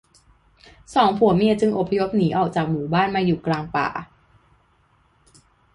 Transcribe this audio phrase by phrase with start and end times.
[0.95, 3.87] สองผัวเมียจึงอพยพหนีจากหมู่บ้านมาอยู่กลางป่า